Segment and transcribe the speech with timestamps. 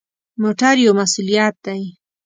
[0.41, 1.81] موټر یو مسؤلیت دی.